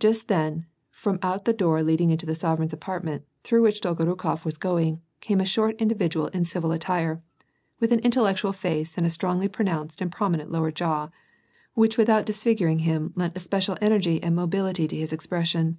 [0.00, 4.42] Jast then, from out the door lesuling into the sorereign's apart ments, through which Dolgorukof
[4.42, 7.20] was going, came a short in dividual in civil attire,
[7.78, 11.10] with an intellectual face and a strongly pronounced and prominent lower jaw,
[11.74, 15.78] which without disfig uring him lent especial energy and mobility to his expression.